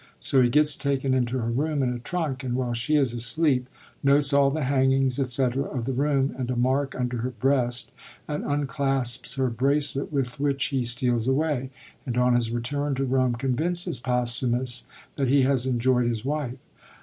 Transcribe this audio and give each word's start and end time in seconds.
So 0.19 0.41
he 0.41 0.49
gets 0.49 0.75
taken 0.75 1.13
into 1.13 1.37
her 1.37 1.51
room 1.51 1.83
in 1.83 1.93
a 1.93 1.99
trunk, 1.99 2.43
and, 2.43 2.55
while 2.55 2.73
she 2.73 2.95
is 2.95 3.13
asleep, 3.13 3.69
notes 4.03 4.33
all 4.33 4.49
the 4.49 4.63
hangings, 4.63 5.17
&c., 5.31 5.43
of 5.43 5.85
the 5.85 5.93
room, 5.93 6.33
and 6.39 6.49
a 6.49 6.55
mark 6.55 6.95
under 6.99 7.17
her 7.17 7.29
breast, 7.29 7.91
and 8.27 8.43
unclasps 8.43 9.35
her 9.35 9.51
bracelet, 9.51 10.11
with 10.11 10.39
which 10.39 10.65
he 10.69 10.85
steals 10.85 11.27
away, 11.27 11.69
and, 12.03 12.17
on 12.17 12.33
his 12.33 12.49
return 12.49 12.95
to 12.95 13.05
Rome, 13.05 13.35
convinces 13.35 13.99
Posthumus 13.99 14.87
that 15.17 15.29
he 15.29 15.43
has 15.43 15.67
enjoyd 15.67 16.07
his 16.09 16.25
wife. 16.25 16.57